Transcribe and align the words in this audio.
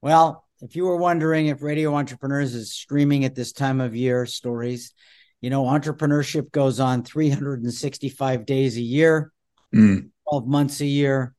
Well, 0.00 0.44
if 0.60 0.76
you 0.76 0.84
were 0.84 0.96
wondering 0.96 1.46
if 1.46 1.62
Radio 1.62 1.94
Entrepreneurs 1.94 2.54
is 2.54 2.72
streaming 2.72 3.24
at 3.24 3.34
this 3.34 3.52
time 3.52 3.80
of 3.80 3.96
year 3.96 4.26
stories, 4.26 4.92
you 5.40 5.50
know, 5.50 5.64
entrepreneurship 5.64 6.50
goes 6.50 6.80
on 6.80 7.04
365 7.04 8.46
days 8.46 8.76
a 8.76 8.82
year, 8.82 9.32
mm. 9.74 10.08
12 10.28 10.46
months 10.46 10.80
a 10.80 10.86
year, 10.86 11.34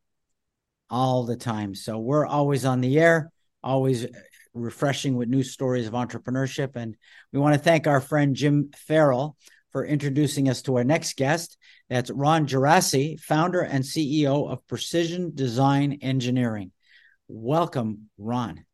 all 0.90 1.24
the 1.24 1.36
time. 1.36 1.76
So 1.76 2.00
we're 2.00 2.26
always 2.26 2.66
on 2.66 2.82
the 2.82 3.00
air, 3.00 3.32
always 3.64 4.08
refreshing 4.54 5.16
with 5.16 5.30
new 5.30 5.44
stories 5.44 5.88
of 5.88 5.94
entrepreneurship. 5.94 6.76
And 6.76 6.96
we 7.32 7.40
want 7.40 7.56
to 7.56 7.62
thank 7.62 7.88
our 7.88 8.02
friend 8.02 8.36
Jim 8.36 8.72
Farrell 8.76 9.38
for 9.72 9.86
introducing 9.86 10.50
us 10.50 10.62
to 10.64 10.78
our 10.78 10.84
next 10.84 11.16
guest. 11.16 11.58
That's 11.90 12.10
Ron 12.10 12.48
Gerace, 12.48 13.20
founder 13.20 13.62
and 13.62 13.84
CEO 13.84 14.50
of 14.50 14.66
Precision 14.68 15.32
Design 15.36 16.00
Engineering. 16.02 16.72
Welcome, 17.32 18.10
Ron. 18.18 18.66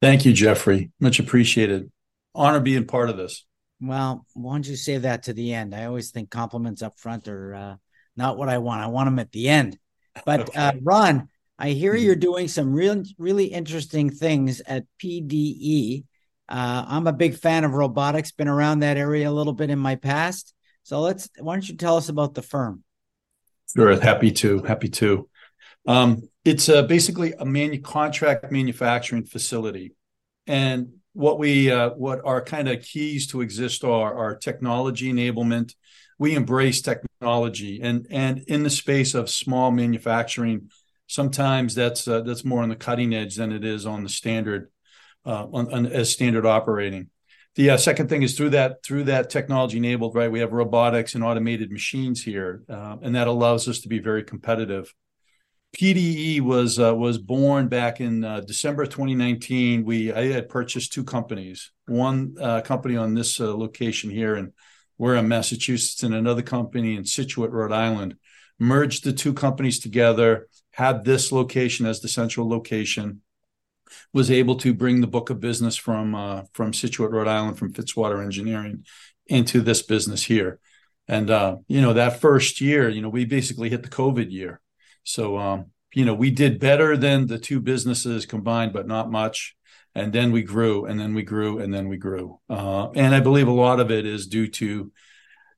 Thank 0.00 0.24
you, 0.24 0.32
Jeffrey. 0.32 0.92
Much 1.00 1.18
appreciated. 1.18 1.90
Honor 2.32 2.60
being 2.60 2.86
part 2.86 3.10
of 3.10 3.16
this. 3.16 3.44
Well, 3.80 4.24
why 4.34 4.54
don't 4.54 4.68
you 4.68 4.76
save 4.76 5.02
that 5.02 5.24
to 5.24 5.32
the 5.32 5.52
end? 5.52 5.74
I 5.74 5.86
always 5.86 6.12
think 6.12 6.30
compliments 6.30 6.82
up 6.82 7.00
front 7.00 7.26
are 7.26 7.54
uh, 7.54 7.76
not 8.16 8.38
what 8.38 8.48
I 8.48 8.58
want. 8.58 8.82
I 8.82 8.86
want 8.86 9.08
them 9.08 9.18
at 9.18 9.32
the 9.32 9.48
end. 9.48 9.78
But 10.24 10.56
uh, 10.56 10.74
Ron, 10.80 11.28
I 11.58 11.70
hear 11.70 11.92
mm-hmm. 11.92 12.04
you're 12.04 12.14
doing 12.14 12.46
some 12.46 12.72
real, 12.72 13.02
really 13.18 13.46
interesting 13.46 14.10
things 14.10 14.62
at 14.64 14.84
PDE. 15.02 16.04
Uh, 16.48 16.84
I'm 16.86 17.08
a 17.08 17.12
big 17.12 17.34
fan 17.34 17.64
of 17.64 17.72
robotics. 17.72 18.30
Been 18.30 18.46
around 18.46 18.80
that 18.80 18.96
area 18.96 19.28
a 19.28 19.32
little 19.32 19.54
bit 19.54 19.70
in 19.70 19.78
my 19.80 19.96
past. 19.96 20.54
So 20.84 21.00
let's. 21.00 21.28
Why 21.40 21.54
don't 21.54 21.68
you 21.68 21.76
tell 21.76 21.96
us 21.96 22.08
about 22.08 22.34
the 22.34 22.42
firm? 22.42 22.84
Sure, 23.74 23.98
happy 24.00 24.30
to. 24.32 24.62
Happy 24.62 24.88
to. 24.90 25.28
Um, 25.86 26.28
it's 26.44 26.68
uh, 26.68 26.82
basically 26.82 27.34
a 27.38 27.44
manu- 27.44 27.80
contract 27.80 28.50
manufacturing 28.50 29.24
facility, 29.24 29.94
and 30.46 30.94
what 31.12 31.38
we 31.38 31.70
uh, 31.70 31.90
what 31.90 32.20
our 32.24 32.42
kind 32.42 32.68
of 32.68 32.82
keys 32.82 33.26
to 33.28 33.40
exist 33.40 33.84
are 33.84 34.14
are 34.14 34.36
technology 34.36 35.12
enablement. 35.12 35.74
We 36.18 36.34
embrace 36.34 36.82
technology, 36.82 37.80
and 37.82 38.06
and 38.10 38.44
in 38.46 38.62
the 38.62 38.70
space 38.70 39.14
of 39.14 39.28
small 39.28 39.70
manufacturing, 39.70 40.70
sometimes 41.06 41.74
that's 41.74 42.06
uh, 42.06 42.20
that's 42.20 42.44
more 42.44 42.62
on 42.62 42.68
the 42.68 42.76
cutting 42.76 43.14
edge 43.14 43.36
than 43.36 43.52
it 43.52 43.64
is 43.64 43.86
on 43.86 44.02
the 44.02 44.08
standard 44.08 44.70
uh, 45.26 45.46
on, 45.52 45.72
on, 45.72 45.86
as 45.86 46.10
standard 46.10 46.46
operating. 46.46 47.10
The 47.54 47.70
uh, 47.70 47.76
second 47.76 48.08
thing 48.08 48.22
is 48.22 48.36
through 48.36 48.50
that 48.50 48.82
through 48.82 49.04
that 49.04 49.30
technology 49.30 49.76
enabled 49.76 50.14
right. 50.14 50.30
We 50.30 50.40
have 50.40 50.52
robotics 50.52 51.14
and 51.14 51.22
automated 51.22 51.70
machines 51.70 52.22
here, 52.22 52.62
uh, 52.68 52.96
and 53.02 53.14
that 53.14 53.26
allows 53.26 53.68
us 53.68 53.80
to 53.80 53.88
be 53.88 53.98
very 53.98 54.24
competitive. 54.24 54.92
PDE 55.76 56.42
was 56.42 56.78
uh, 56.78 56.94
was 56.94 57.16
born 57.16 57.68
back 57.68 58.00
in 58.00 58.24
uh, 58.24 58.40
December 58.40 58.84
2019. 58.84 59.84
We 59.84 60.12
I 60.12 60.26
had 60.26 60.50
purchased 60.50 60.92
two 60.92 61.04
companies. 61.04 61.70
One 61.86 62.34
uh, 62.38 62.60
company 62.60 62.96
on 62.96 63.14
this 63.14 63.40
uh, 63.40 63.56
location 63.56 64.10
here, 64.10 64.34
and 64.34 64.52
we're 64.98 65.16
in 65.16 65.28
Massachusetts, 65.28 66.02
and 66.02 66.14
another 66.14 66.42
company 66.42 66.94
in 66.96 67.04
Scituate, 67.04 67.50
Rhode 67.50 67.72
Island. 67.72 68.16
Merged 68.58 69.04
the 69.04 69.14
two 69.14 69.32
companies 69.32 69.80
together. 69.80 70.48
Had 70.72 71.04
this 71.04 71.32
location 71.32 71.86
as 71.86 72.00
the 72.00 72.08
central 72.08 72.48
location. 72.48 73.22
Was 74.12 74.30
able 74.30 74.56
to 74.56 74.74
bring 74.74 75.00
the 75.00 75.06
book 75.06 75.30
of 75.30 75.40
business 75.40 75.76
from 75.76 76.14
uh, 76.14 76.42
from 76.52 76.74
Scituate, 76.74 77.10
Rhode 77.10 77.28
Island, 77.28 77.58
from 77.58 77.72
Fitzwater 77.72 78.22
Engineering, 78.22 78.84
into 79.26 79.62
this 79.62 79.80
business 79.82 80.22
here. 80.22 80.60
And 81.08 81.30
uh, 81.30 81.56
you 81.66 81.80
know 81.80 81.94
that 81.94 82.20
first 82.20 82.60
year, 82.60 82.90
you 82.90 83.00
know, 83.00 83.08
we 83.08 83.24
basically 83.24 83.70
hit 83.70 83.82
the 83.82 83.88
COVID 83.88 84.30
year 84.30 84.61
so, 85.04 85.38
um, 85.38 85.66
you 85.94 86.04
know, 86.04 86.14
we 86.14 86.30
did 86.30 86.58
better 86.58 86.96
than 86.96 87.26
the 87.26 87.38
two 87.38 87.60
businesses 87.60 88.26
combined, 88.26 88.72
but 88.72 88.86
not 88.86 89.10
much. 89.10 89.56
And 89.94 90.12
then 90.12 90.32
we 90.32 90.42
grew, 90.42 90.86
and 90.86 90.98
then 90.98 91.14
we 91.14 91.22
grew, 91.22 91.58
and 91.58 91.72
then 91.72 91.88
we 91.88 91.98
grew. 91.98 92.40
Uh, 92.48 92.90
and 92.94 93.14
I 93.14 93.20
believe 93.20 93.48
a 93.48 93.52
lot 93.52 93.78
of 93.78 93.90
it 93.90 94.06
is 94.06 94.26
due 94.26 94.48
to, 94.48 94.90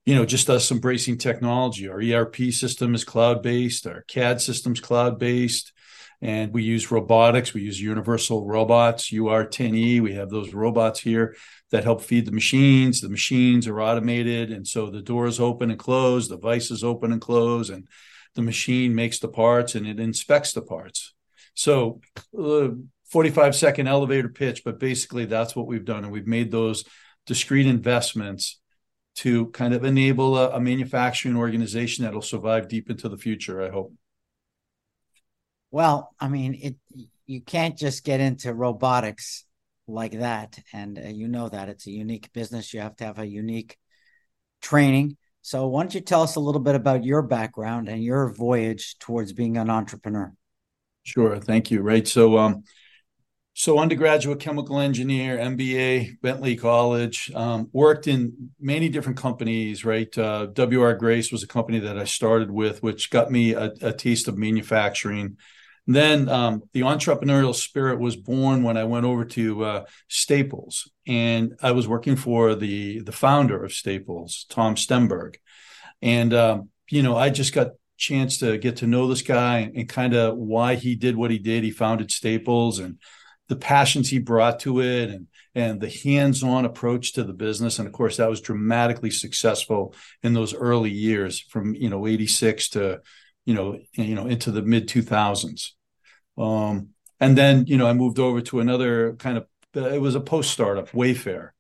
you 0.05 0.15
know, 0.15 0.25
just 0.25 0.51
us 0.51 0.71
embracing 0.73 1.19
technology. 1.19 1.89
Our 1.89 2.03
ERP 2.03 2.51
system 2.51 2.95
is 2.95 3.05
cloud 3.05 3.43
based, 3.43 3.87
our 3.87 4.03
CAD 4.09 4.41
system's 4.41 4.81
cloud 4.81 5.21
based, 5.21 5.73
and 6.21 6.53
we 6.53 6.65
use 6.65 6.91
robotics. 6.91 7.55
We 7.55 7.63
use 7.63 7.81
universal 7.81 8.45
robots, 8.45 9.13
UR10E. 9.13 10.01
We 10.01 10.15
have 10.15 10.31
those 10.31 10.53
robots 10.53 10.99
here 10.99 11.37
that 11.71 11.85
help 11.85 12.03
feed 12.03 12.27
the 12.27 12.33
machines. 12.33 13.01
The 13.01 13.09
machines 13.09 13.69
are 13.69 13.81
automated, 13.81 14.51
and 14.51 14.67
so 14.67 14.91
the 14.91 15.03
doors 15.03 15.39
open 15.39 15.71
and 15.71 15.79
close, 15.79 16.29
the 16.29 16.39
vices 16.39 16.83
open 16.83 17.13
and 17.13 17.21
close, 17.21 17.71
and 17.71 17.87
the 18.35 18.43
machine 18.43 18.95
makes 18.95 19.19
the 19.19 19.29
parts 19.29 19.75
and 19.75 19.87
it 19.87 20.01
inspects 20.01 20.53
the 20.53 20.63
parts. 20.63 21.15
So, 21.55 22.01
uh, 22.39 22.69
45 23.11 23.55
second 23.55 23.87
elevator 23.87 24.29
pitch, 24.29 24.63
but 24.65 24.81
basically 24.81 25.25
that's 25.25 25.55
what 25.55 25.67
we've 25.67 25.85
done. 25.85 26.05
And 26.05 26.13
we've 26.13 26.27
made 26.27 26.51
those 26.51 26.85
discrete 27.27 27.67
investments 27.67 28.61
to 29.17 29.47
kind 29.51 29.73
of 29.73 29.85
enable 29.85 30.37
a, 30.37 30.51
a 30.51 30.61
manufacturing 30.61 31.37
organization 31.37 32.05
that'll 32.05 32.23
survive 32.23 32.69
deep 32.69 32.91
into 32.91 33.09
the 33.09 33.17
future, 33.17 33.63
I 33.63 33.71
hope. 33.71 33.93
Well, 35.71 36.15
I 36.19 36.29
mean, 36.29 36.55
it 36.55 36.77
you 37.27 37.41
can't 37.41 37.77
just 37.77 38.05
get 38.05 38.21
into 38.21 38.53
robotics 38.53 39.45
like 39.87 40.13
that 40.13 40.59
and 40.73 40.99
uh, 40.99 41.09
you 41.09 41.29
know 41.29 41.49
that 41.49 41.69
it's 41.69 41.87
a 41.87 41.91
unique 41.91 42.33
business 42.33 42.73
you 42.73 42.81
have 42.81 42.97
to 42.97 43.05
have 43.05 43.19
a 43.19 43.27
unique 43.27 43.77
training 44.63 45.17
so, 45.45 45.67
why 45.67 45.83
don't 45.83 45.95
you 45.95 46.01
tell 46.01 46.23
us 46.23 46.37
a 46.37 46.41
little 46.41 46.63
bit 46.63 46.75
about 46.75 47.05
your 47.05 47.21
background 47.21 47.87
and 47.87 48.03
your 48.03 48.33
voyage 48.33 48.99
towards 48.99 49.35
being 49.35 49.59
an 49.59 49.69
entrepreneur? 49.69 50.33
Sure, 51.03 51.39
thank 51.39 51.71
you. 51.71 51.83
Right, 51.83 52.09
so 52.09 52.39
um, 52.39 52.65
so 53.53 53.79
undergraduate 53.79 54.41
chemical 54.41 54.81
engineer, 54.81 55.37
MBA, 55.37 56.23
Bentley 56.23 56.57
College, 56.57 57.31
um, 57.35 57.69
worked 57.75 58.07
in 58.07 58.53
many 58.59 58.89
different 58.89 59.19
companies. 59.19 59.85
Right, 59.85 60.17
uh, 60.17 60.47
WR 60.57 60.93
Grace 60.93 61.31
was 61.31 61.43
a 61.43 61.47
company 61.47 61.79
that 61.81 61.99
I 61.99 62.05
started 62.05 62.51
with, 62.51 62.83
which 62.83 63.11
got 63.11 63.31
me 63.31 63.53
a, 63.53 63.71
a 63.83 63.93
taste 63.93 64.29
of 64.29 64.39
manufacturing. 64.39 65.37
Then 65.87 66.29
um, 66.29 66.63
the 66.73 66.81
entrepreneurial 66.81 67.55
spirit 67.55 68.01
was 68.01 68.17
born 68.17 68.63
when 68.63 68.77
I 68.77 68.85
went 68.85 69.05
over 69.05 69.25
to 69.27 69.65
uh, 69.65 69.85
Staples, 70.09 70.91
and 71.07 71.55
I 71.63 71.73
was 71.73 71.87
working 71.87 72.17
for 72.17 72.55
the 72.55 73.01
the 73.01 73.13
founder 73.13 73.63
of 73.63 73.73
Staples, 73.73 74.47
Tom 74.49 74.77
Stemberg, 74.77 75.37
and 76.01 76.33
um, 76.33 76.71
you 76.91 77.03
know 77.03 77.17
I 77.17 77.29
just 77.29 77.53
got 77.53 77.73
chance 77.99 78.39
to 78.39 78.59
get 78.59 78.77
to 78.77 78.87
know 78.87 79.07
this 79.07 79.23
guy 79.23 79.59
and, 79.59 79.77
and 79.77 79.89
kind 79.89 80.15
of 80.15 80.37
why 80.37 80.75
he 80.75 80.97
did 80.97 81.17
what 81.17 81.31
he 81.31 81.39
did. 81.39 81.63
He 81.63 81.71
founded 81.71 82.11
Staples 82.11 82.79
and 82.79 82.99
the 83.49 83.57
passions 83.57 84.09
he 84.09 84.19
brought 84.19 84.61
to 84.61 84.81
it, 84.81 85.11
and 85.11 85.27
and 85.55 85.81
the 85.81 85.91
hands-on 85.91 86.65
approach 86.65 87.13
to 87.13 87.25
the 87.25 87.35
business, 87.35 87.79
and 87.79 87.87
of 87.87 87.93
course 87.93 88.17
that 88.17 88.31
was 88.31 88.41
dramatically 88.41 89.11
successful 89.11 89.95
in 90.23 90.33
those 90.33 90.55
early 90.55 90.91
years, 90.91 91.41
from 91.41 91.75
you 91.75 91.91
know 91.91 92.07
'86 92.07 92.71
to 92.71 93.01
you 93.45 93.55
know, 93.55 93.79
you 93.93 94.15
know, 94.15 94.27
into 94.27 94.51
the 94.51 94.63
mid 94.63 94.89
2000s. 94.89 95.71
Um, 96.37 96.91
and 97.21 97.39
then, 97.39 97.67
you 97.67 97.77
know, 97.77 97.87
I 97.87 97.93
moved 97.93 98.19
over 98.19 98.41
to 98.43 98.61
another 98.61 99.15
kind 99.15 99.39
of, 99.39 99.47
it 99.75 100.01
was 100.01 100.15
a 100.15 100.21
post 100.21 100.51
startup, 100.51 100.91
Wayfair. 100.91 101.51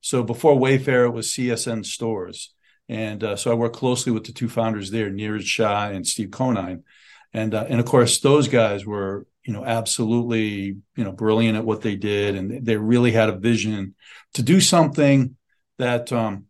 So 0.00 0.22
before 0.22 0.54
Wayfair, 0.54 1.06
it 1.06 1.10
was 1.10 1.30
CSN 1.30 1.84
Stores. 1.84 2.54
And 2.88 3.22
uh, 3.22 3.36
so 3.36 3.50
I 3.50 3.54
worked 3.54 3.76
closely 3.76 4.12
with 4.12 4.24
the 4.24 4.32
two 4.32 4.48
founders 4.48 4.90
there, 4.90 5.10
Niraj 5.10 5.44
Shah 5.44 5.88
and 5.88 6.06
Steve 6.06 6.30
Conine. 6.30 6.84
And, 7.32 7.54
uh, 7.54 7.66
and 7.68 7.78
of 7.78 7.86
course, 7.86 8.20
those 8.20 8.48
guys 8.48 8.84
were, 8.84 9.26
you 9.44 9.52
know, 9.52 9.64
absolutely, 9.64 10.76
you 10.96 11.04
know, 11.04 11.12
brilliant 11.12 11.56
at 11.56 11.64
what 11.64 11.82
they 11.82 11.96
did. 11.96 12.34
And 12.34 12.66
they 12.66 12.76
really 12.76 13.12
had 13.12 13.28
a 13.28 13.38
vision 13.38 13.94
to 14.34 14.42
do 14.42 14.60
something 14.60 15.36
that, 15.78 16.12
um, 16.12 16.46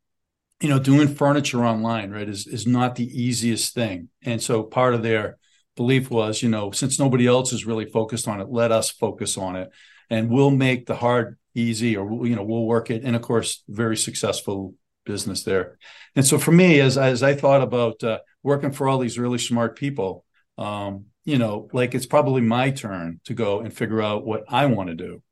you 0.60 0.68
know, 0.68 0.78
doing 0.78 1.08
furniture 1.08 1.64
online, 1.64 2.10
right, 2.10 2.28
is 2.28 2.46
is 2.46 2.66
not 2.66 2.94
the 2.94 3.22
easiest 3.22 3.74
thing. 3.74 4.08
And 4.22 4.42
so 4.42 4.62
part 4.62 4.94
of 4.94 5.02
their 5.02 5.38
belief 5.76 6.10
was, 6.10 6.42
you 6.42 6.48
know, 6.48 6.70
since 6.70 6.98
nobody 6.98 7.26
else 7.26 7.52
is 7.52 7.66
really 7.66 7.86
focused 7.86 8.28
on 8.28 8.40
it, 8.40 8.48
let 8.50 8.70
us 8.70 8.90
focus 8.90 9.38
on 9.38 9.56
it, 9.56 9.70
and 10.10 10.30
we'll 10.30 10.50
make 10.50 10.86
the 10.86 10.96
hard 10.96 11.38
easy, 11.54 11.96
or 11.96 12.26
you 12.26 12.36
know, 12.36 12.44
we'll 12.44 12.66
work 12.66 12.90
it. 12.90 13.02
And 13.04 13.16
of 13.16 13.22
course, 13.22 13.62
very 13.68 13.96
successful 13.96 14.74
business 15.06 15.44
there. 15.44 15.78
And 16.14 16.26
so 16.26 16.38
for 16.38 16.52
me, 16.52 16.80
as 16.80 16.98
as 16.98 17.22
I 17.22 17.34
thought 17.34 17.62
about 17.62 18.02
uh, 18.04 18.18
working 18.42 18.72
for 18.72 18.88
all 18.88 18.98
these 18.98 19.18
really 19.18 19.38
smart 19.38 19.76
people, 19.76 20.24
um, 20.58 21.06
you 21.24 21.38
know, 21.38 21.68
like 21.72 21.94
it's 21.94 22.06
probably 22.06 22.42
my 22.42 22.70
turn 22.70 23.20
to 23.24 23.34
go 23.34 23.60
and 23.60 23.72
figure 23.72 24.02
out 24.02 24.26
what 24.26 24.44
I 24.48 24.66
want 24.66 24.90
to 24.90 24.94
do 24.94 25.22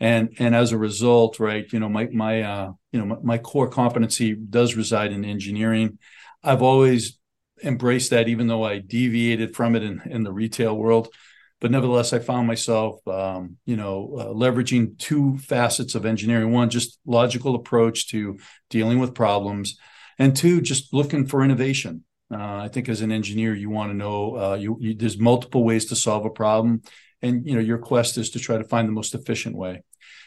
and 0.00 0.34
and 0.38 0.54
as 0.54 0.72
a 0.72 0.78
result 0.78 1.38
right 1.38 1.72
you 1.72 1.80
know 1.80 1.88
my 1.88 2.06
my 2.06 2.42
uh, 2.42 2.72
you 2.92 3.00
know 3.00 3.06
my, 3.06 3.16
my, 3.22 3.38
core 3.38 3.68
competency 3.68 4.34
does 4.34 4.74
reside 4.74 5.12
in 5.12 5.24
engineering. 5.24 5.98
I've 6.42 6.62
always 6.62 7.18
embraced 7.62 8.10
that 8.10 8.28
even 8.28 8.48
though 8.48 8.64
i 8.64 8.78
deviated 8.78 9.54
from 9.54 9.76
it 9.76 9.82
in, 9.84 10.02
in 10.06 10.22
the 10.24 10.32
retail 10.32 10.76
world. 10.76 11.08
But 11.60 11.70
nevertheless 11.70 12.12
i 12.12 12.18
found 12.18 12.48
myself 12.48 13.06
um, 13.06 13.56
you 13.64 13.76
know 13.76 14.16
uh, 14.18 14.26
leveraging 14.26 14.98
two 14.98 15.38
facets 15.38 15.94
of 15.94 16.04
engineering. 16.04 16.52
One 16.52 16.70
just 16.70 16.98
logical 17.06 17.54
approach 17.54 18.08
to 18.08 18.38
dealing 18.70 18.98
with 18.98 19.14
problems. 19.14 19.78
And 20.18 20.36
two 20.36 20.60
just 20.60 20.92
looking 20.92 21.26
for 21.26 21.42
innovation. 21.42 22.04
Uh, 22.32 22.56
I 22.64 22.68
think 22.68 22.88
as 22.88 23.02
an 23.02 23.12
engineer, 23.12 23.54
you 23.54 23.68
want 23.68 23.90
to 23.90 23.96
know 23.96 24.36
uh, 24.36 24.54
you, 24.54 24.76
you, 24.80 24.94
there's 24.94 25.18
multiple 25.18 25.64
ways 25.64 25.86
to 25.86 25.96
solve 25.96 26.24
a 26.24 26.30
problem, 26.30 26.82
and 27.22 27.46
you 27.46 27.54
know 27.54 27.60
your 27.60 27.78
quest 27.78 28.18
is 28.18 28.30
to 28.30 28.38
try 28.38 28.58
to 28.58 28.64
find 28.64 28.88
the 28.88 28.92
most 28.92 29.14
efficient 29.14 29.56
way 29.56 29.82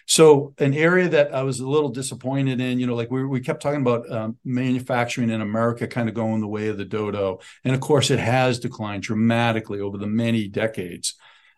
so 0.08 0.54
an 0.60 0.74
area 0.74 1.10
that 1.10 1.34
I 1.34 1.44
was 1.44 1.60
a 1.60 1.68
little 1.68 1.90
disappointed 1.90 2.62
in, 2.62 2.80
you 2.80 2.86
know, 2.86 2.96
like 2.96 3.10
we, 3.10 3.26
we 3.26 3.40
kept 3.40 3.62
talking 3.62 3.82
about 3.82 4.10
um, 4.12 4.38
manufacturing 4.46 5.32
in 5.32 5.42
America 5.42 5.88
kind 5.88 6.08
of 6.08 6.16
going 6.16 6.42
the 6.42 6.48
way 6.48 6.68
of 6.68 6.78
the 6.78 6.86
dodo. 6.86 7.40
And 7.64 7.74
of 7.74 7.82
course, 7.82 8.12
it 8.12 8.20
has 8.20 8.60
declined 8.60 9.04
dramatically 9.04 9.80
over 9.80 9.98
the 9.98 10.08
many 10.08 10.48
decades. 10.48 11.16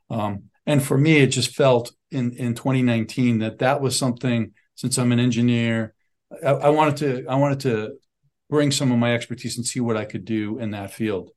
Um, 0.10 0.44
and 0.66 0.82
for 0.82 0.98
me, 0.98 1.18
it 1.18 1.28
just 1.28 1.56
felt 1.56 1.92
in, 2.10 2.34
in 2.34 2.56
2019 2.56 3.40
that 3.40 3.60
that 3.60 3.82
was 3.82 3.98
something, 3.98 4.54
since 4.76 4.98
I'm 4.98 5.12
an 5.12 5.20
engineer, 5.20 5.94
I, 6.44 6.52
I 6.52 6.70
wanted 6.70 6.98
to, 6.98 7.26
I 7.28 7.36
wanted 7.36 7.60
to 7.62 7.98
bring 8.50 8.72
some 8.72 8.94
of 8.94 8.98
my 8.98 9.14
expertise 9.14 9.58
and 9.58 9.66
see 9.66 9.82
what 9.82 9.98
I 9.98 10.06
could 10.06 10.24
do 10.24 10.58
in 10.60 10.72
that 10.72 10.94
field. 10.94 11.32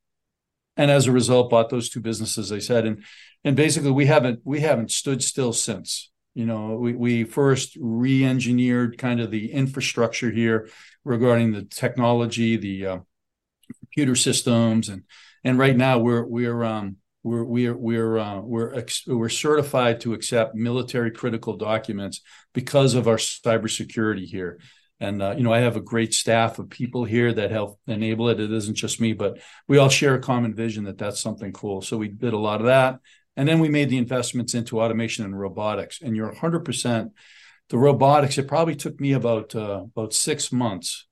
And 0.80 0.90
as 0.90 1.06
a 1.06 1.12
result, 1.12 1.50
bought 1.50 1.68
those 1.68 1.90
two 1.90 2.00
businesses, 2.00 2.50
I 2.50 2.58
said, 2.58 2.86
and, 2.86 3.04
and 3.44 3.54
basically 3.54 3.90
we 3.90 4.06
haven't, 4.06 4.40
we 4.44 4.60
haven't 4.60 4.90
stood 4.90 5.22
still 5.22 5.52
since. 5.52 6.10
You 6.32 6.46
know, 6.46 6.76
we, 6.76 6.94
we 6.94 7.24
first 7.24 7.76
re-engineered 7.78 8.96
kind 8.96 9.20
of 9.20 9.30
the 9.30 9.52
infrastructure 9.52 10.30
here 10.30 10.70
regarding 11.04 11.52
the 11.52 11.64
technology, 11.64 12.56
the 12.56 12.86
uh, 12.86 12.98
computer 13.80 14.16
systems, 14.16 14.88
and 14.88 15.02
and 15.44 15.58
right 15.58 15.76
now 15.76 15.98
we're 15.98 16.24
we're 16.24 16.64
um, 16.64 16.96
we're 17.22 17.44
we're 17.44 17.76
we're 17.76 18.18
uh, 18.18 18.40
we're 18.40 18.72
ex- 18.72 19.06
we're 19.06 19.28
certified 19.28 20.00
to 20.00 20.14
accept 20.14 20.54
military 20.54 21.10
critical 21.10 21.58
documents 21.58 22.22
because 22.54 22.94
of 22.94 23.06
our 23.06 23.16
cybersecurity 23.16 24.24
here. 24.24 24.60
And 25.00 25.22
uh, 25.22 25.34
you 25.36 25.42
know, 25.42 25.52
I 25.52 25.60
have 25.60 25.76
a 25.76 25.80
great 25.80 26.12
staff 26.12 26.58
of 26.58 26.68
people 26.68 27.04
here 27.04 27.32
that 27.32 27.50
help 27.50 27.80
enable 27.86 28.28
it. 28.28 28.38
It 28.38 28.52
isn't 28.52 28.74
just 28.74 29.00
me, 29.00 29.14
but 29.14 29.38
we 29.66 29.78
all 29.78 29.88
share 29.88 30.14
a 30.14 30.20
common 30.20 30.54
vision 30.54 30.84
that 30.84 30.98
that's 30.98 31.20
something 31.20 31.52
cool. 31.52 31.80
So 31.80 31.96
we 31.96 32.08
did 32.08 32.34
a 32.34 32.38
lot 32.38 32.60
of 32.60 32.66
that. 32.66 33.00
And 33.36 33.48
then 33.48 33.60
we 33.60 33.70
made 33.70 33.88
the 33.88 33.96
investments 33.96 34.54
into 34.54 34.80
automation 34.80 35.24
and 35.24 35.38
robotics. 35.38 36.02
And 36.02 36.14
you're 36.14 36.30
100%. 36.30 37.10
The 37.70 37.78
robotics, 37.78 38.36
it 38.36 38.48
probably 38.48 38.76
took 38.76 39.00
me 39.00 39.12
about 39.12 39.54
uh, 39.54 39.84
about 39.96 40.12
six 40.12 40.52
months. 40.52 41.06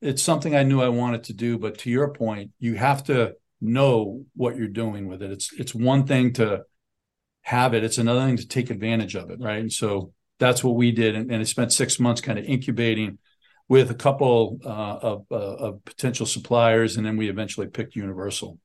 It's 0.00 0.22
something 0.22 0.56
I 0.56 0.62
knew 0.62 0.82
I 0.82 0.88
wanted 0.88 1.24
to 1.24 1.34
do, 1.34 1.58
but 1.58 1.78
to 1.78 1.90
your 1.90 2.12
point, 2.12 2.52
you 2.58 2.74
have 2.74 3.04
to 3.04 3.34
know 3.60 4.24
what 4.34 4.56
you're 4.56 4.68
doing 4.68 5.08
with 5.08 5.22
it. 5.22 5.30
It's 5.30 5.52
it's 5.52 5.74
one 5.74 6.06
thing 6.06 6.32
to 6.34 6.62
have 7.42 7.74
it; 7.74 7.84
it's 7.84 7.98
another 7.98 8.24
thing 8.24 8.38
to 8.38 8.48
take 8.48 8.70
advantage 8.70 9.14
of 9.14 9.30
it, 9.30 9.40
right? 9.40 9.60
And 9.60 9.70
so 9.70 10.14
that's 10.40 10.64
what 10.64 10.74
we 10.74 10.90
did, 10.90 11.14
and, 11.14 11.30
and 11.30 11.40
I 11.40 11.44
spent 11.44 11.72
six 11.72 12.00
months 12.00 12.20
kind 12.20 12.38
of 12.38 12.44
incubating 12.44 13.18
with 13.68 13.90
a 13.92 13.94
couple 13.94 14.58
uh, 14.64 14.68
of, 14.68 15.26
uh, 15.30 15.34
of 15.34 15.84
potential 15.84 16.26
suppliers, 16.26 16.96
and 16.96 17.06
then 17.06 17.16
we 17.16 17.28
eventually 17.28 17.68
picked 17.68 17.94
Universal. 17.94 18.58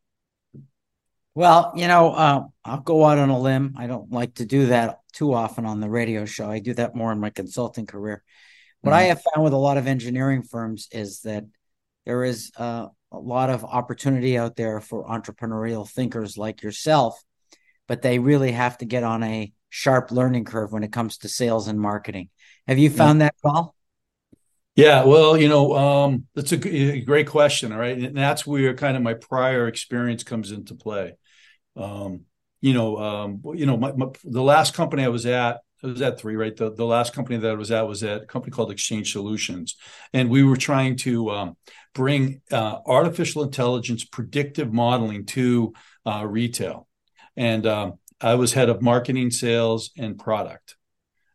Well, 1.35 1.73
you 1.75 1.87
know, 1.87 2.13
uh, 2.13 2.43
I'll 2.63 2.79
go 2.79 3.05
out 3.05 3.19
on 3.19 3.29
a 3.29 3.37
limb. 3.37 3.75
I 3.77 3.87
don't 3.87 4.11
like 4.11 4.35
to 4.35 4.45
do 4.45 4.67
that 4.67 5.01
too 5.13 5.33
often 5.33 5.65
on 5.65 5.81
the 5.81 5.89
radio 5.89 6.25
show. 6.25 6.49
I 6.49 6.59
do 6.59 6.73
that 6.75 6.95
more 6.95 7.11
in 7.11 7.19
my 7.19 7.29
consulting 7.29 7.85
career. 7.85 8.23
What 8.81 8.91
mm-hmm. 8.91 8.99
I 8.99 9.03
have 9.03 9.21
found 9.21 9.43
with 9.43 9.53
a 9.53 9.57
lot 9.57 9.77
of 9.77 9.85
engineering 9.85 10.43
firms 10.43 10.87
is 10.91 11.21
that 11.21 11.43
there 12.05 12.23
is 12.23 12.51
uh, 12.57 12.87
a 13.11 13.19
lot 13.19 13.49
of 13.49 13.65
opportunity 13.65 14.37
out 14.37 14.55
there 14.55 14.79
for 14.79 15.05
entrepreneurial 15.05 15.89
thinkers 15.89 16.37
like 16.37 16.63
yourself, 16.63 17.21
but 17.87 18.01
they 18.01 18.17
really 18.17 18.53
have 18.53 18.77
to 18.77 18.85
get 18.85 19.03
on 19.03 19.21
a 19.23 19.51
sharp 19.75 20.09
learning 20.09 20.45
curve 20.45 20.71
when 20.71 20.85
it 20.85 20.93
comes 20.93 21.17
to 21.17 21.27
sales 21.27 21.67
and 21.67 21.77
marketing. 21.77 22.29
Have 22.65 22.77
you 22.77 22.89
found 22.89 23.19
yeah. 23.19 23.25
that, 23.25 23.35
Paul? 23.43 23.75
Yeah, 24.73 25.03
well, 25.03 25.35
you 25.35 25.49
know, 25.49 25.75
um, 25.75 26.27
that's 26.33 26.53
a, 26.53 26.77
a 26.93 27.01
great 27.01 27.27
question. 27.27 27.73
All 27.73 27.77
right. 27.77 27.97
And 27.97 28.15
that's 28.15 28.47
where 28.47 28.73
kind 28.73 28.95
of 28.95 29.03
my 29.03 29.15
prior 29.15 29.67
experience 29.67 30.23
comes 30.23 30.51
into 30.51 30.75
play. 30.75 31.17
Um, 31.75 32.21
you 32.61 32.73
know, 32.73 32.97
um, 32.97 33.41
you 33.53 33.65
know, 33.65 33.75
my, 33.75 33.91
my, 33.91 34.07
the 34.23 34.41
last 34.41 34.73
company 34.73 35.03
I 35.03 35.09
was 35.09 35.25
at, 35.25 35.59
I 35.83 35.87
was 35.87 36.01
at 36.01 36.19
three, 36.19 36.37
right? 36.37 36.55
The, 36.55 36.73
the 36.73 36.85
last 36.85 37.13
company 37.13 37.37
that 37.37 37.51
I 37.51 37.55
was 37.55 37.69
at 37.69 37.85
was 37.85 38.01
at 38.01 38.23
a 38.23 38.25
company 38.25 38.51
called 38.51 38.71
Exchange 38.71 39.11
Solutions. 39.11 39.75
And 40.13 40.29
we 40.29 40.41
were 40.43 40.55
trying 40.55 40.95
to 40.99 41.31
um, 41.31 41.57
bring 41.93 42.41
uh, 42.49 42.77
artificial 42.85 43.43
intelligence 43.43 44.05
predictive 44.05 44.71
modeling 44.71 45.25
to 45.25 45.73
uh, 46.05 46.25
retail. 46.25 46.87
And 47.35 47.67
um, 47.67 47.99
I 48.21 48.35
was 48.35 48.53
head 48.53 48.69
of 48.69 48.81
marketing, 48.81 49.31
sales, 49.31 49.91
and 49.97 50.17
product. 50.17 50.75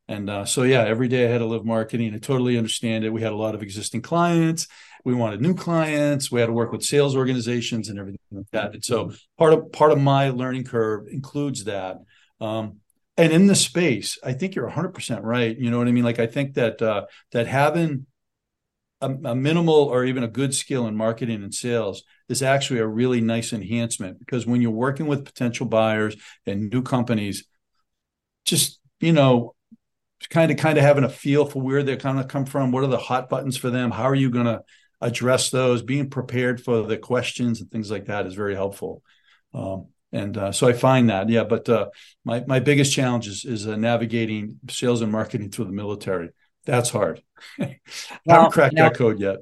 And 0.09 0.29
uh, 0.29 0.44
so, 0.44 0.65
yeah, 0.65 0.85
every 0.85 1.09
day 1.09 1.27
I 1.27 1.31
had 1.31 1.38
to 1.38 1.47
live 1.47 1.65
marketing. 1.65 2.15
I 2.15 2.19
totally 2.19 2.59
understand 2.59 3.05
it. 3.05 3.11
We 3.11 3.23
had 3.23 3.32
a 3.32 3.37
lot 3.37 3.55
of 3.55 3.62
existing 3.62 4.03
clients 4.03 4.67
we 5.05 5.15
wanted 5.15 5.41
new 5.41 5.55
clients 5.55 6.31
we 6.31 6.41
had 6.41 6.47
to 6.47 6.53
work 6.53 6.73
with 6.73 6.82
sales 6.82 7.17
organizations 7.17 7.88
and 7.88 7.99
everything 7.99 8.19
like 8.31 8.50
that 8.53 8.75
and 8.75 8.85
so 8.85 9.12
part 9.38 9.53
of 9.53 9.73
part 9.73 9.93
of 9.93 10.00
my 10.00 10.31
learning 10.31 10.65
curve 10.65 11.06
includes 11.09 11.65
that 11.65 11.99
um, 12.41 12.77
and 13.17 13.32
in 13.32 13.47
the 13.47 13.55
space 13.55 14.19
i 14.25 14.32
think 14.32 14.55
you're 14.55 14.71
100% 14.71 15.23
right 15.23 15.59
you 15.59 15.71
know 15.71 15.79
what 15.79 15.88
i 15.88 15.93
mean 15.93 16.05
like 16.05 16.19
i 16.19 16.27
think 16.27 16.55
that 16.55 16.81
uh, 16.82 17.05
that 17.32 17.47
having 17.47 18.06
a, 19.00 19.11
a, 19.11 19.35
minimal 19.35 19.75
or 19.75 20.05
even 20.05 20.23
a 20.23 20.29
good 20.29 20.55
skill 20.55 20.87
in 20.87 20.97
marketing 20.97 21.43
and 21.43 21.55
sales 21.55 22.02
is 22.29 22.43
actually 22.43 22.81
a 22.81 22.87
really 22.87 23.20
nice 23.20 23.52
enhancement 23.52 24.19
because 24.19 24.47
when 24.47 24.61
you're 24.61 24.70
working 24.70 25.06
with 25.06 25.25
potential 25.25 25.67
buyers 25.67 26.17
and 26.47 26.70
new 26.70 26.82
companies 26.82 27.44
just 28.44 28.79
you 29.00 29.12
know 29.12 29.55
kind 30.29 30.50
of 30.50 30.58
kind 30.58 30.76
of 30.79 30.85
having 30.85 31.05
a 31.05 31.08
feel 31.08 31.47
for 31.47 31.62
where 31.62 31.82
they're 31.82 31.97
kind 31.97 32.20
of 32.20 32.29
come 32.29 32.44
from 32.44 32.73
what 32.73 32.85
are 32.85 32.88
the 32.88 32.99
hot 32.99 33.29
buttons 33.29 33.56
for 33.56 33.70
them 33.70 33.91
how 33.91 34.05
are 34.05 34.14
you 34.14 34.31
going 34.31 34.47
to 34.47 34.62
address 35.00 35.50
those. 35.50 35.82
Being 35.82 36.11
prepared 36.11 36.62
for 36.62 36.82
the 36.82 36.99
questions 36.99 37.61
and 37.61 37.70
things 37.70 37.91
like 37.91 38.06
that 38.06 38.26
is 38.26 38.35
very 38.35 38.55
helpful. 38.55 39.03
Um, 39.55 39.88
and 40.12 40.37
uh, 40.37 40.53
so 40.53 40.67
I 40.69 40.73
find 40.73 41.11
that, 41.11 41.29
yeah. 41.29 41.44
But 41.44 41.69
uh, 41.69 41.88
my 42.25 42.44
my 42.46 42.58
biggest 42.58 42.93
challenge 42.93 43.29
is 43.29 43.44
is 43.44 43.67
uh, 43.67 43.76
navigating 43.76 44.58
sales 44.69 45.03
and 45.03 45.12
marketing 45.12 45.50
through 45.50 45.67
the 45.67 45.73
military. 45.73 46.31
That's 46.64 46.90
hard. 46.90 47.22
I 47.58 47.78
haven't 48.28 48.52
cracked 48.52 48.74
you 48.74 48.78
know, 48.78 48.84
that 48.84 48.96
code 48.96 49.18
yet. 49.18 49.38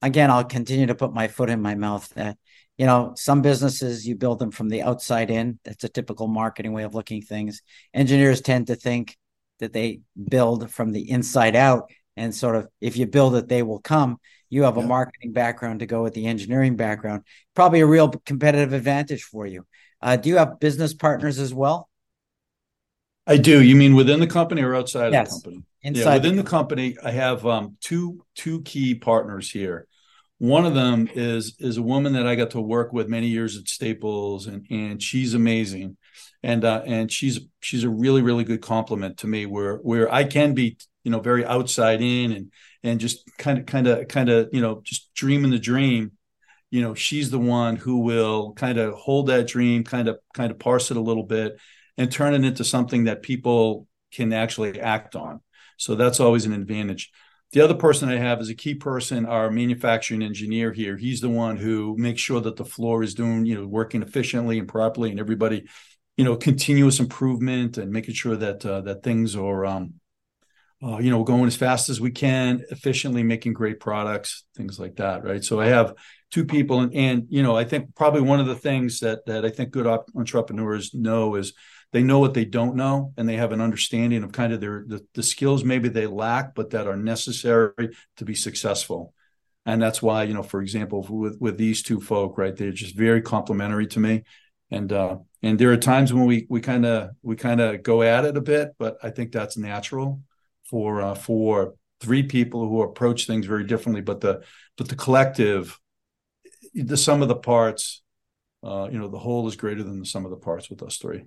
Again, 0.00 0.30
I'll 0.30 0.44
continue 0.44 0.86
to 0.86 0.94
put 0.94 1.12
my 1.12 1.28
foot 1.28 1.50
in 1.50 1.62
my 1.62 1.74
mouth. 1.74 2.08
That 2.10 2.38
you 2.78 2.86
know, 2.86 3.12
some 3.16 3.42
businesses 3.42 4.06
you 4.06 4.16
build 4.16 4.38
them 4.38 4.50
from 4.50 4.68
the 4.68 4.82
outside 4.82 5.30
in. 5.30 5.58
That's 5.64 5.84
a 5.84 5.88
typical 5.88 6.26
marketing 6.26 6.72
way 6.72 6.84
of 6.84 6.94
looking 6.94 7.22
things. 7.22 7.62
Engineers 7.94 8.40
tend 8.40 8.68
to 8.68 8.74
think 8.74 9.16
that 9.60 9.72
they 9.72 10.00
build 10.28 10.70
from 10.70 10.92
the 10.92 11.10
inside 11.10 11.54
out, 11.54 11.90
and 12.16 12.34
sort 12.34 12.56
of 12.56 12.68
if 12.80 12.96
you 12.96 13.06
build 13.06 13.36
it, 13.36 13.48
they 13.48 13.62
will 13.62 13.80
come. 13.80 14.18
You 14.50 14.64
have 14.64 14.76
a 14.76 14.82
marketing 14.82 15.32
background 15.32 15.80
to 15.80 15.86
go 15.86 16.02
with 16.02 16.14
the 16.14 16.26
engineering 16.26 16.76
background. 16.76 17.22
Probably 17.54 17.80
a 17.80 17.86
real 17.86 18.08
competitive 18.08 18.72
advantage 18.72 19.22
for 19.22 19.46
you. 19.46 19.66
Uh, 20.00 20.16
do 20.16 20.28
you 20.28 20.36
have 20.36 20.60
business 20.60 20.92
partners 20.92 21.38
as 21.38 21.54
well? 21.54 21.88
I 23.26 23.36
do. 23.36 23.62
You 23.62 23.76
mean 23.76 23.94
within 23.94 24.20
the 24.20 24.26
company 24.26 24.62
or 24.62 24.74
outside 24.74 25.12
yes. 25.12 25.36
of 25.36 25.42
the 25.42 25.50
company? 25.50 25.64
Inside 25.84 26.02
yeah, 26.02 26.14
within 26.14 26.36
the 26.36 26.42
company, 26.44 26.96
I 27.02 27.10
have 27.10 27.44
um, 27.44 27.76
two 27.80 28.24
two 28.34 28.62
key 28.62 28.94
partners 28.94 29.50
here. 29.50 29.86
One 30.38 30.64
of 30.64 30.74
them 30.74 31.08
is 31.12 31.56
is 31.58 31.76
a 31.76 31.82
woman 31.82 32.12
that 32.14 32.26
I 32.26 32.34
got 32.34 32.50
to 32.50 32.60
work 32.60 32.92
with 32.92 33.08
many 33.08 33.28
years 33.28 33.56
at 33.56 33.68
Staples, 33.68 34.46
and 34.46 34.66
and 34.70 35.02
she's 35.02 35.34
amazing, 35.34 35.96
and 36.42 36.64
uh, 36.64 36.82
and 36.86 37.10
she's 37.10 37.40
she's 37.60 37.84
a 37.84 37.88
really 37.88 38.22
really 38.22 38.44
good 38.44 38.60
compliment 38.60 39.18
to 39.18 39.26
me. 39.26 39.46
Where 39.46 39.76
where 39.76 40.12
I 40.12 40.24
can 40.24 40.54
be 40.54 40.76
you 41.04 41.10
know 41.10 41.20
very 41.20 41.44
outside 41.44 42.00
in 42.00 42.32
and 42.32 42.52
and 42.82 43.00
just 43.00 43.24
kind 43.38 43.58
of 43.58 43.66
kind 43.66 43.86
of 43.86 44.08
kind 44.08 44.30
of 44.30 44.48
you 44.52 44.60
know 44.60 44.80
just 44.84 45.12
dreaming 45.14 45.50
the 45.50 45.58
dream 45.58 46.12
you 46.70 46.80
know 46.80 46.94
she's 46.94 47.30
the 47.30 47.38
one 47.38 47.76
who 47.76 47.98
will 47.98 48.52
kind 48.52 48.78
of 48.78 48.94
hold 48.94 49.28
that 49.28 49.46
dream 49.46 49.84
kind 49.84 50.08
of 50.08 50.18
kind 50.34 50.50
of 50.50 50.58
parse 50.58 50.90
it 50.90 50.96
a 50.96 51.00
little 51.00 51.24
bit 51.24 51.56
and 51.98 52.10
turn 52.10 52.34
it 52.34 52.44
into 52.44 52.64
something 52.64 53.04
that 53.04 53.22
people 53.22 53.86
can 54.12 54.32
actually 54.32 54.80
act 54.80 55.16
on. 55.16 55.40
So 55.76 55.94
that's 55.94 56.20
always 56.20 56.44
an 56.44 56.52
advantage. 56.52 57.10
The 57.52 57.60
other 57.60 57.74
person 57.74 58.08
i 58.08 58.16
have 58.16 58.40
is 58.40 58.48
a 58.48 58.54
key 58.54 58.74
person 58.74 59.26
our 59.26 59.50
manufacturing 59.50 60.22
engineer 60.22 60.72
here. 60.72 60.96
He's 60.96 61.20
the 61.20 61.28
one 61.28 61.58
who 61.58 61.96
makes 61.98 62.20
sure 62.20 62.40
that 62.40 62.56
the 62.56 62.64
floor 62.64 63.02
is 63.02 63.14
doing 63.14 63.44
you 63.44 63.54
know 63.54 63.66
working 63.66 64.02
efficiently 64.02 64.58
and 64.58 64.66
properly 64.66 65.10
and 65.10 65.20
everybody 65.20 65.64
you 66.16 66.24
know 66.24 66.36
continuous 66.36 66.98
improvement 66.98 67.76
and 67.76 67.92
making 67.92 68.14
sure 68.14 68.36
that 68.36 68.64
uh, 68.64 68.80
that 68.82 69.02
things 69.02 69.36
are 69.36 69.66
um, 69.66 69.94
uh, 70.82 70.98
you 70.98 71.10
know, 71.10 71.22
going 71.22 71.46
as 71.46 71.54
fast 71.54 71.88
as 71.88 72.00
we 72.00 72.10
can, 72.10 72.64
efficiently 72.70 73.22
making 73.22 73.52
great 73.52 73.78
products, 73.78 74.44
things 74.56 74.80
like 74.80 74.96
that, 74.96 75.22
right? 75.22 75.44
So 75.44 75.60
I 75.60 75.66
have 75.66 75.94
two 76.32 76.44
people, 76.44 76.80
and, 76.80 76.92
and 76.92 77.26
you 77.28 77.42
know, 77.42 77.56
I 77.56 77.62
think 77.64 77.94
probably 77.94 78.22
one 78.22 78.40
of 78.40 78.46
the 78.46 78.56
things 78.56 78.98
that 79.00 79.24
that 79.26 79.44
I 79.44 79.50
think 79.50 79.70
good 79.70 79.86
entrepreneurs 79.86 80.92
know 80.92 81.36
is 81.36 81.52
they 81.92 82.02
know 82.02 82.18
what 82.18 82.34
they 82.34 82.44
don't 82.44 82.76
know, 82.76 83.12
and 83.16 83.28
they 83.28 83.36
have 83.36 83.52
an 83.52 83.60
understanding 83.60 84.24
of 84.24 84.32
kind 84.32 84.52
of 84.52 84.60
their 84.60 84.84
the, 84.86 85.06
the 85.14 85.22
skills 85.22 85.64
maybe 85.64 85.88
they 85.88 86.06
lack, 86.06 86.54
but 86.54 86.70
that 86.70 86.86
are 86.86 86.96
necessary 86.96 87.90
to 88.16 88.24
be 88.24 88.34
successful. 88.34 89.14
And 89.64 89.80
that's 89.80 90.02
why, 90.02 90.24
you 90.24 90.34
know, 90.34 90.42
for 90.42 90.60
example, 90.60 91.06
with 91.08 91.38
with 91.40 91.56
these 91.56 91.82
two 91.82 92.00
folk, 92.00 92.38
right, 92.38 92.56
they're 92.56 92.72
just 92.72 92.96
very 92.96 93.22
complimentary 93.22 93.86
to 93.88 94.00
me, 94.00 94.24
and 94.70 94.92
uh, 94.92 95.18
and 95.42 95.58
there 95.58 95.70
are 95.72 95.76
times 95.76 96.12
when 96.12 96.26
we 96.26 96.46
we 96.48 96.60
kind 96.60 96.84
of 96.86 97.10
we 97.22 97.36
kind 97.36 97.60
of 97.60 97.82
go 97.82 98.02
at 98.02 98.24
it 98.24 98.36
a 98.36 98.40
bit, 98.40 98.70
but 98.78 98.96
I 99.02 99.10
think 99.10 99.30
that's 99.30 99.56
natural 99.56 100.22
for 100.64 101.02
uh, 101.02 101.14
for 101.14 101.74
three 102.00 102.24
people 102.24 102.68
who 102.68 102.82
approach 102.82 103.26
things 103.26 103.46
very 103.46 103.64
differently, 103.64 104.00
but 104.00 104.20
the 104.20 104.42
but 104.76 104.88
the 104.88 104.96
collective, 104.96 105.78
the 106.74 106.96
sum 106.96 107.22
of 107.22 107.28
the 107.28 107.36
parts, 107.36 108.02
uh, 108.64 108.88
you 108.90 108.98
know, 108.98 109.08
the 109.08 109.18
whole 109.18 109.46
is 109.46 109.56
greater 109.56 109.82
than 109.84 110.00
the 110.00 110.06
sum 110.06 110.24
of 110.24 110.30
the 110.30 110.36
parts 110.36 110.70
with 110.70 110.82
us 110.82 110.96
three. 110.96 111.24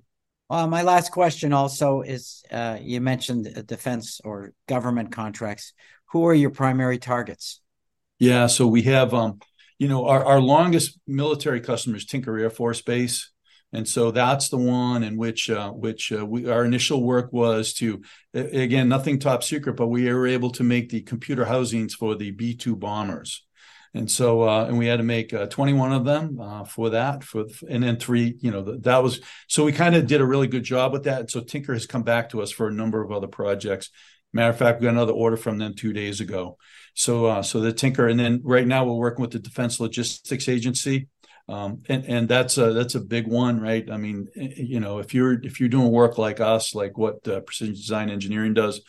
Well, 0.49 0.67
my 0.67 0.83
last 0.83 1.11
question 1.11 1.53
also 1.53 2.01
is 2.01 2.43
uh, 2.51 2.77
you 2.79 3.01
mentioned 3.01 3.65
defense 3.65 4.21
or 4.23 4.53
government 4.67 5.11
contracts. 5.11 5.73
Who 6.11 6.25
are 6.27 6.33
your 6.33 6.51
primary 6.51 6.99
targets? 6.99 7.61
Yeah, 8.19 8.47
so 8.47 8.67
we 8.67 8.83
have, 8.83 9.13
um, 9.13 9.39
you 9.79 9.87
know, 9.87 10.05
our, 10.05 10.23
our 10.23 10.39
longest 10.39 10.99
military 11.07 11.61
customer 11.61 11.97
is 11.97 12.05
Tinker 12.05 12.37
Air 12.37 12.49
Force 12.49 12.81
Base. 12.81 13.31
And 13.73 13.87
so 13.87 14.11
that's 14.11 14.49
the 14.49 14.57
one 14.57 15.03
in 15.03 15.17
which 15.17 15.49
uh, 15.49 15.71
which 15.71 16.11
uh, 16.11 16.25
we, 16.25 16.47
our 16.47 16.63
initial 16.63 17.03
work 17.03 17.33
was 17.33 17.73
to 17.73 18.01
again 18.33 18.87
nothing 18.87 19.19
top 19.19 19.43
secret, 19.43 19.75
but 19.75 19.87
we 19.87 20.11
were 20.13 20.27
able 20.27 20.51
to 20.51 20.63
make 20.63 20.89
the 20.89 21.01
computer 21.01 21.43
housings 21.43 21.93
for 21.93 22.15
the 22.15 22.31
B 22.31 22.55
two 22.55 22.77
bombers 22.77 23.44
and 23.95 24.11
so 24.11 24.41
uh, 24.43 24.65
and 24.65 24.77
we 24.77 24.87
had 24.87 24.97
to 24.97 25.03
make 25.03 25.33
uh, 25.33 25.45
21 25.45 25.93
of 25.93 26.03
them 26.03 26.37
uh, 26.39 26.65
for 26.65 26.89
that 26.89 27.23
for 27.23 27.45
and 27.69 27.81
then 27.81 27.95
three 27.95 28.35
you 28.41 28.51
know 28.51 28.61
that 28.79 29.01
was 29.01 29.21
so 29.47 29.63
we 29.63 29.71
kind 29.71 29.95
of 29.95 30.05
did 30.05 30.19
a 30.19 30.25
really 30.25 30.47
good 30.47 30.63
job 30.63 30.91
with 30.91 31.05
that. 31.05 31.21
And 31.21 31.31
so 31.31 31.39
tinker 31.39 31.73
has 31.73 31.85
come 31.85 32.03
back 32.03 32.29
to 32.29 32.41
us 32.41 32.51
for 32.51 32.67
a 32.67 32.73
number 32.73 33.01
of 33.01 33.13
other 33.13 33.27
projects. 33.27 33.89
Matter 34.33 34.49
of 34.49 34.57
fact 34.57 34.81
we 34.81 34.85
got 34.85 34.91
another 34.91 35.13
order 35.13 35.37
from 35.37 35.59
them 35.59 35.75
two 35.75 35.93
days 35.93 36.19
ago. 36.19 36.57
So 36.93 37.25
uh, 37.25 37.41
so 37.41 37.61
the 37.61 37.71
tinker 37.71 38.07
and 38.07 38.19
then 38.19 38.41
right 38.43 38.67
now 38.67 38.83
we're 38.83 38.95
working 38.95 39.21
with 39.21 39.31
the 39.31 39.39
defense 39.39 39.79
logistics 39.79 40.49
agency. 40.49 41.07
Um, 41.47 41.83
and 41.87 42.03
and 42.05 42.27
that's 42.27 42.57
a 42.57 42.73
that's 42.73 42.95
a 42.95 42.99
big 42.99 43.27
one 43.27 43.61
right? 43.61 43.89
I 43.89 43.95
mean 43.95 44.27
you 44.35 44.81
know 44.81 44.99
if 44.99 45.13
you're 45.13 45.41
if 45.41 45.61
you're 45.61 45.69
doing 45.69 45.89
work 45.89 46.17
like 46.17 46.41
us 46.41 46.75
like 46.75 46.97
what 46.97 47.25
uh, 47.29 47.39
precision 47.39 47.75
design 47.75 48.09
engineering 48.09 48.53
does 48.53 48.81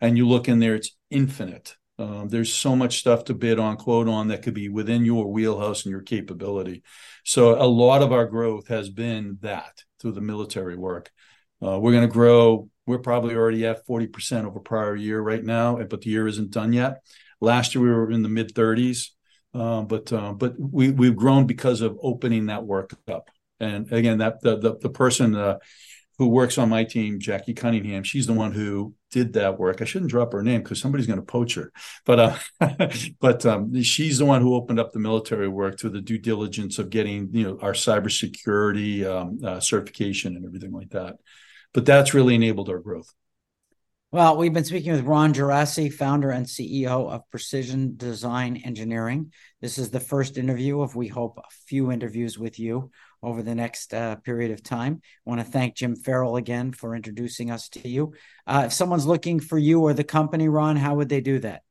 and 0.00 0.16
you 0.16 0.26
look 0.26 0.48
in 0.48 0.58
there 0.58 0.74
it's 0.74 0.96
infinite 1.10 1.76
um, 1.98 2.28
there's 2.28 2.52
so 2.52 2.74
much 2.74 2.98
stuff 2.98 3.24
to 3.24 3.34
bid 3.34 3.58
on, 3.58 3.76
quote 3.76 4.08
on 4.08 4.28
that 4.28 4.42
could 4.42 4.54
be 4.54 4.68
within 4.68 5.04
your 5.04 5.30
wheelhouse 5.30 5.84
and 5.84 5.92
your 5.92 6.02
capability. 6.02 6.82
So 7.24 7.60
a 7.60 7.66
lot 7.66 8.02
of 8.02 8.12
our 8.12 8.26
growth 8.26 8.68
has 8.68 8.90
been 8.90 9.38
that 9.42 9.82
through 10.00 10.12
the 10.12 10.20
military 10.20 10.76
work. 10.76 11.12
Uh, 11.64 11.78
we're 11.78 11.92
going 11.92 12.06
to 12.06 12.12
grow. 12.12 12.68
We're 12.86 12.98
probably 12.98 13.36
already 13.36 13.64
at 13.64 13.86
40% 13.86 14.44
over 14.44 14.60
prior 14.60 14.96
year 14.96 15.20
right 15.20 15.42
now, 15.42 15.76
but 15.76 16.00
the 16.00 16.10
year 16.10 16.26
isn't 16.26 16.50
done 16.50 16.72
yet. 16.72 17.02
Last 17.40 17.74
year 17.74 17.84
we 17.84 17.90
were 17.90 18.10
in 18.10 18.22
the 18.22 18.28
mid 18.28 18.54
30s, 18.54 19.10
uh, 19.54 19.82
but 19.82 20.12
uh, 20.12 20.32
but 20.32 20.54
we 20.58 20.90
we've 20.90 21.16
grown 21.16 21.46
because 21.46 21.80
of 21.80 21.98
opening 22.02 22.46
that 22.46 22.64
work 22.64 22.94
up. 23.08 23.30
And 23.60 23.90
again, 23.92 24.18
that 24.18 24.40
the 24.40 24.58
the, 24.58 24.78
the 24.78 24.90
person 24.90 25.34
uh, 25.34 25.58
who 26.18 26.28
works 26.28 26.58
on 26.58 26.68
my 26.68 26.84
team, 26.84 27.18
Jackie 27.18 27.54
Cunningham, 27.54 28.02
she's 28.04 28.26
the 28.26 28.32
one 28.32 28.52
who 28.52 28.94
did 29.10 29.32
that 29.34 29.58
work. 29.58 29.82
I 29.82 29.84
shouldn't 29.84 30.10
drop 30.10 30.32
her 30.32 30.42
name 30.42 30.62
because 30.62 30.80
somebody's 30.80 31.06
going 31.06 31.18
to 31.18 31.24
poach 31.24 31.54
her, 31.54 31.72
but 32.04 32.20
uh, 32.60 32.88
but 33.20 33.44
um, 33.46 33.82
she's 33.82 34.18
the 34.18 34.24
one 34.24 34.40
who 34.40 34.54
opened 34.54 34.80
up 34.80 34.92
the 34.92 34.98
military 34.98 35.48
work 35.48 35.78
through 35.78 35.90
the 35.90 36.00
due 36.00 36.18
diligence 36.18 36.78
of 36.78 36.90
getting 36.90 37.28
you 37.32 37.44
know 37.44 37.58
our 37.60 37.72
cybersecurity 37.72 39.04
um, 39.04 39.38
uh, 39.44 39.60
certification 39.60 40.36
and 40.36 40.46
everything 40.46 40.72
like 40.72 40.90
that. 40.90 41.16
But 41.72 41.86
that's 41.86 42.14
really 42.14 42.34
enabled 42.34 42.68
our 42.68 42.78
growth. 42.78 43.12
Well, 44.14 44.36
we've 44.36 44.52
been 44.52 44.64
speaking 44.64 44.92
with 44.92 45.02
Ron 45.02 45.34
Gerace, 45.34 45.92
founder 45.92 46.30
and 46.30 46.46
CEO 46.46 47.10
of 47.10 47.28
Precision 47.32 47.96
Design 47.96 48.62
Engineering. 48.64 49.32
This 49.60 49.76
is 49.76 49.90
the 49.90 49.98
first 49.98 50.38
interview 50.38 50.82
of, 50.82 50.94
we 50.94 51.08
hope, 51.08 51.36
a 51.38 51.54
few 51.66 51.90
interviews 51.90 52.38
with 52.38 52.60
you 52.60 52.92
over 53.24 53.42
the 53.42 53.54
next 53.54 53.94
uh, 53.94 54.16
period 54.16 54.50
of 54.50 54.62
time. 54.62 55.00
I 55.02 55.30
want 55.30 55.40
to 55.40 55.46
thank 55.46 55.76
Jim 55.76 55.96
Farrell 55.96 56.36
again 56.36 56.72
for 56.72 56.94
introducing 56.94 57.50
us 57.50 57.70
to 57.70 57.88
you. 57.88 58.12
Uh, 58.46 58.64
if 58.66 58.72
someone's 58.72 59.06
looking 59.06 59.40
for 59.40 59.58
you 59.58 59.80
or 59.80 59.94
the 59.94 60.04
company, 60.04 60.48
Ron, 60.48 60.76
how 60.76 60.94
would 60.96 61.08
they 61.08 61.20
do 61.20 61.38
that? 61.40 61.62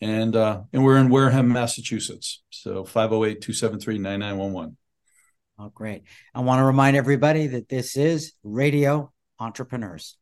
and 0.00 0.36
uh, 0.36 0.62
and 0.72 0.84
we're 0.84 0.98
in 0.98 1.08
Wareham, 1.08 1.48
Massachusetts. 1.48 2.42
So 2.50 2.84
508-273-9911. 2.84 4.76
Oh, 5.58 5.70
great. 5.70 6.04
I 6.34 6.40
want 6.40 6.60
to 6.60 6.64
remind 6.64 6.96
everybody 6.96 7.46
that 7.48 7.68
this 7.68 7.96
is 7.96 8.32
Radio 8.42 9.12
Entrepreneurs. 9.38 10.16